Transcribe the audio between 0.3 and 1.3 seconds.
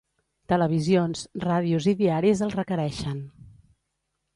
Televisions,